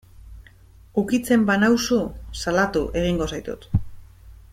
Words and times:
Ukitzen 1.01 1.43
banauzu 1.49 1.99
salatu 2.45 2.83
egingo 3.03 3.29
zaitut. 3.37 3.69